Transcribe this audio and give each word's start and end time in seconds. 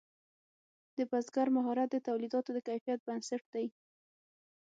د 0.97 0.97
بزګر 1.09 1.47
مهارت 1.55 1.89
د 1.91 1.97
تولیداتو 2.07 2.49
د 2.53 2.57
کیفیت 2.67 2.99
بنسټ 3.07 3.43
دی. 3.53 3.67